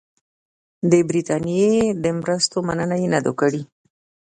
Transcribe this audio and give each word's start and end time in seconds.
د 0.91 0.93
برټانیې 1.07 1.71
د 2.03 2.05
مرستو 2.19 2.57
مننه 2.67 2.95
یې 3.01 3.07
نه 3.13 3.19
ده 3.25 3.31
کړې. 3.39 3.61